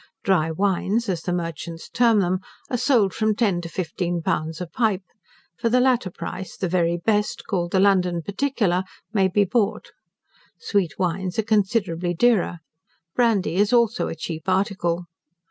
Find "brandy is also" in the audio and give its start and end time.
13.13-14.07